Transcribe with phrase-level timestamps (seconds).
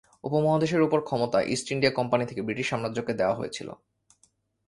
[0.23, 3.69] উপমহাদেশের উপর ক্ষমতা ইস্ট ইন্ডিয়া কোম্পানি থেকে ব্রিটিশ সাম্রাজ্যকে দেওয়া হয়েছিল।